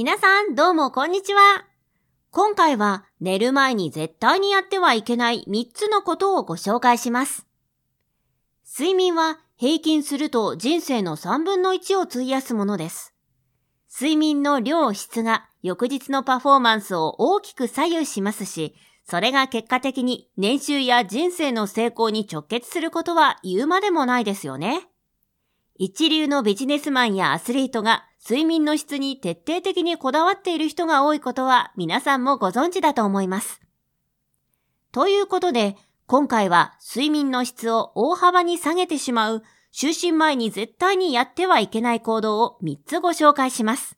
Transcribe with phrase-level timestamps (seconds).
[0.00, 1.66] 皆さんどうもこんにちは。
[2.30, 7.48] 今回は寝る前に絶対にやってはいけない3つのことをご紹介します。
[8.64, 13.12] 睡眠は平均すると人生の3分の1を費やすものです。
[13.92, 24.86] 睡眠の量質が翌日のパフォーマンスを大きく左右しますし、それが結果的に年収や人生の成功に直結することは言うまでもないですよね。
[25.80, 33.60] 一流のビジネスマンやアスリートが睡眠の質に徹底的にこだわっている人が多いことは皆さんもご存知だと思います。
[34.90, 43.96] ということで、今回は睡眠の質を大幅に下げてしまう就寝前に絶対にやってはいけない行動を3つご紹介します。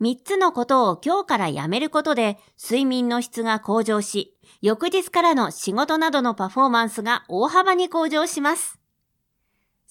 [0.00, 8.78] 3つのことを今日からやめることで睡眠の質が向上し、翌日からの仕事などのパフォーマンスが大幅に向上します。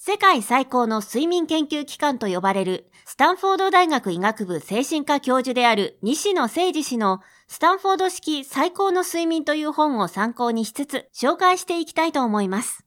[0.05, 12.83] 世界最高の睡眠研究機関と呼ばれるスタンフォード大学医学部精神科教授である西野誠二氏のスタンフォード式最高の睡眠という本を参考にしつつ紹介していきたいと思います。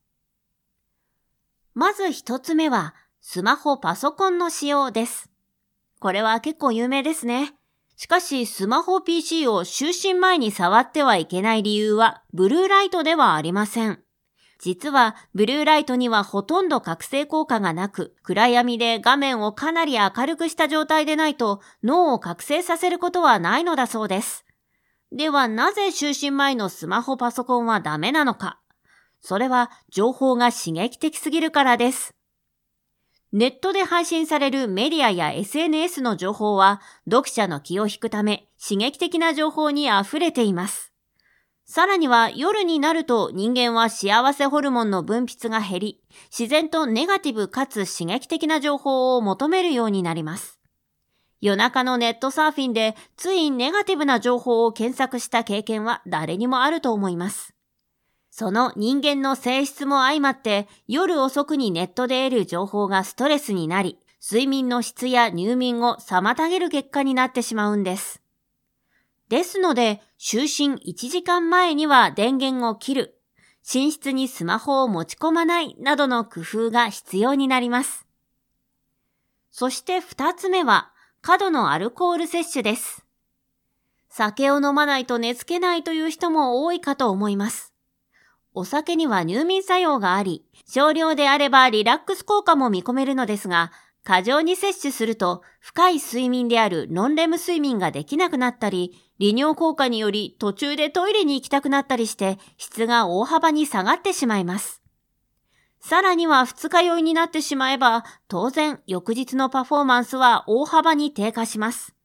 [1.73, 5.30] まず一つ目はスマホパソコンの使用です。
[6.01, 7.55] これは結構有名ですね。
[7.97, 14.03] しかし、スマホ PC を就寝前に触ってはいけない理由は、ブルーライトではありません。
[14.58, 24.44] 実は、ブルーライトにはほとんど覚醒効果がなく、暗闇で画面をかなり明るくした状態でないと、脳を覚醒させることはないのだそうです。
[25.12, 28.58] では、なぜ就寝前のスマホパソコンはダメなのか
[29.20, 32.14] それは、情報が刺激的すぎるからです。
[33.32, 40.95] ネットで配信されるメディアや SNS の情報は、読者の気を引くため、刺激的な情報に溢れています。
[41.67, 46.00] さらには夜になると人間は幸せホルモンの分泌が減り、
[46.31, 50.61] 自然とネガティブかつ刺激的な情報を求めるようになります。
[51.41, 57.53] 夜中のネットサーフィンでついネガティブな情報を検索した経験は誰にもあると思います。
[58.30, 68.23] その人間の性質も相まって夜遅くにネットで得る情報がストレスになり、睡眠の質や入眠を妨げる結果になってしまうんです。
[69.29, 73.20] ですので、就寝1時間前には電源を切る、
[73.75, 78.07] 寝室にスマホを持ち込まないなどの工夫が必要になります。
[79.51, 80.92] そして二つ目は、
[81.23, 83.05] 過度のアルコール摂取です。
[84.09, 87.73] 酒を飲まないと寝つけないという人も多いかと思います。
[88.55, 93.73] お酒には入眠作用があり、少量であればリラックス効果も見込めるのですが、
[94.06, 104.80] 過剰に摂取すると深い睡眠であるノンレム睡眠ができなくなったり、利尿効果により途中でトイレに行きたくなったりして質が大幅に下がってしまいます。
[105.80, 111.96] さらには二日酔いになってしまえば当然翌日のパフォーマンスは大幅に低下します。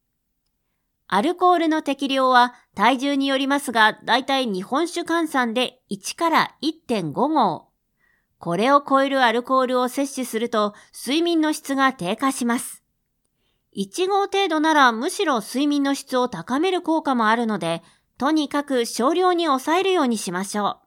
[1.08, 7.71] アルコールの適量は体重によりますが、だいたい日本酒換算で1から1.5号。
[8.42, 12.84] これを超えるアルコールを摂取すると睡眠の質が低下します。
[13.78, 17.84] 1号程度ならむしろ睡眠の質を高める効果もあるので、
[18.18, 20.80] とにかく少量に抑えるようにしましょ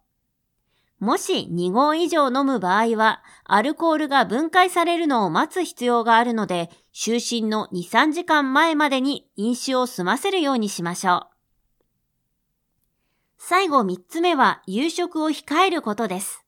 [1.00, 1.04] う。
[1.04, 11.26] もし2号以上飲む場合は、アルコールが分解されるのを待つ必要があるので、就寝の2、3時間前までに飲酒を済ませるようにしましょう。
[13.38, 16.44] 最後3つ目は夕食を控えることです。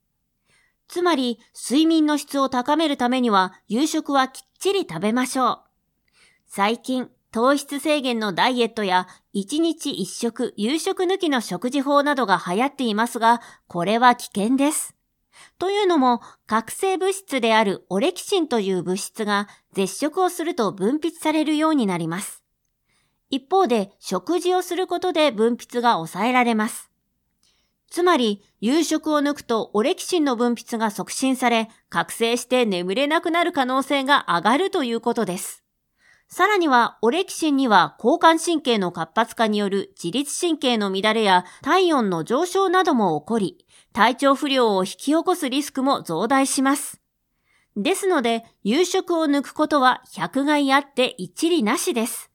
[0.87, 5.59] つまり、睡眠の質を高めるためには、夕食はきっちり食べましょう。
[6.47, 14.95] 最近、糖質制限のダイエットや、1日1食、夕食抜きの食事法などが流行っていますが、これは危険です。
[15.59, 22.43] というのも、覚醒物質であるオレキシンという物質が絶食をすると分泌されるようになります。
[23.29, 26.86] 一方で、食事をすることで分泌が抑えられます。
[27.89, 35.63] つまり、夕食を抜くとオレキシンの分泌が促進され、覚醒して眠れなくなる可能性が上がるということです。
[36.29, 47.01] さらには、オレキシンには交感神経の活発化による自律神経の乱れや体温の上昇なども起こり、体調不良を引き起こすリスクも増大します。
[47.77, 52.29] ですので、夕食を抜くことは百害あって一理なしです。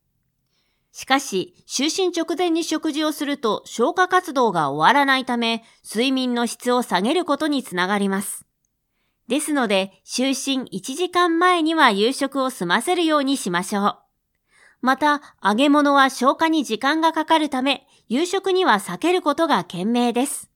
[0.93, 8.45] しかし、就寝直前に食事をすると消化活動が終わらないため、睡眠の質を下げることにつながります。
[9.27, 13.97] ですので、就寝1時間前には夕食を済ませるようにしましょう。
[14.81, 20.51] また、揚げ物は消化に時間がかかるため、夕食には避けることが賢明です。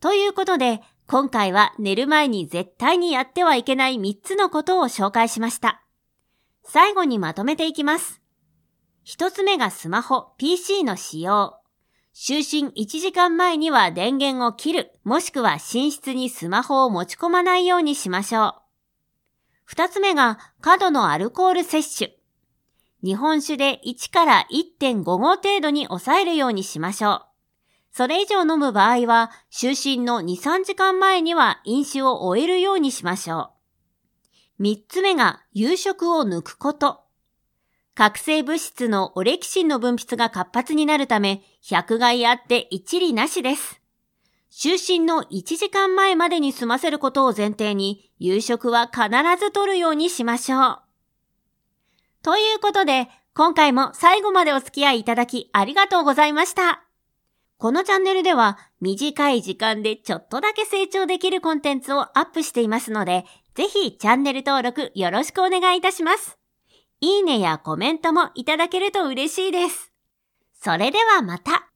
[0.00, 5.84] ということで、今回は寝る前に絶対にやってはいけない3つのことを紹介しました。
[6.64, 8.23] 最後にまとめていきます。
[9.04, 11.58] 一つ目がスマホ、PC の使用。
[12.14, 18.54] 就寝1時間前には電源を切る、もしくは寝室にスマホを持ち込まないようにしましょう。
[19.66, 22.18] 二つ目が過度のアルコール摂取。
[23.02, 27.22] 日本酒で1から1.5合程度に抑えるようにしましょう。
[27.92, 33.50] それ以上飲む場合は、就寝の2、3時間前には飲酒を終えるようにしましょ
[34.58, 34.62] う。
[34.62, 37.03] 三つ目が夕食を抜くこと。
[37.94, 43.80] 覚醒物質のオレキシンの分泌が活発になるため、百害あって一理なしです。
[44.50, 49.08] 就寝の1時間前までに済ませることを前提に、夕食は必
[49.38, 50.78] ず取るようにしましょう。
[52.22, 56.84] ということで、今回も最後までお付き合いいただきありがとうございました。
[57.58, 63.24] このチャンネルでは短い時間でちょっとだけ成長できるコンテンツをアップしていますので、
[63.54, 66.43] ぜひチャンネル登録よろしくお願いいたします。
[67.04, 69.92] いいねやコメントもいただけると嬉しいです。
[70.54, 71.73] それではまた。